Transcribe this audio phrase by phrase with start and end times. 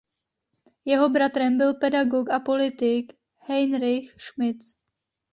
[0.85, 4.57] Jeho bratrem byl pedagog a politik Heinrich Schmid.